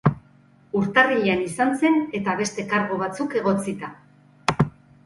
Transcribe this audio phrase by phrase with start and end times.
[0.79, 3.97] Urtarrilean izan zen, eta beste kargu batzuk egotzita.